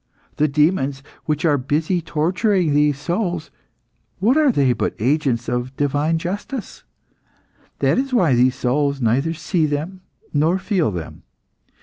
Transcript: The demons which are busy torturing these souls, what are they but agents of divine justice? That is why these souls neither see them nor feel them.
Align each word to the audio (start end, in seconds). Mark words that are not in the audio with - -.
The 0.37 0.47
demons 0.47 1.03
which 1.25 1.45
are 1.45 1.59
busy 1.59 2.01
torturing 2.01 2.73
these 2.73 2.97
souls, 2.97 3.51
what 4.17 4.35
are 4.35 4.51
they 4.51 4.73
but 4.73 4.95
agents 4.97 5.47
of 5.47 5.77
divine 5.77 6.17
justice? 6.17 6.83
That 7.81 7.99
is 7.99 8.11
why 8.11 8.33
these 8.33 8.55
souls 8.55 8.99
neither 8.99 9.35
see 9.35 9.67
them 9.67 10.01
nor 10.33 10.57
feel 10.57 10.89
them. 10.89 11.21